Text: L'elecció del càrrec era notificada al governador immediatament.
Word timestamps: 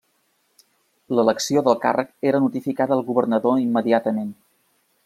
L'elecció 1.19 1.63
del 1.67 1.77
càrrec 1.85 2.11
era 2.31 2.41
notificada 2.47 2.99
al 2.99 3.07
governador 3.13 3.63
immediatament. 3.69 4.35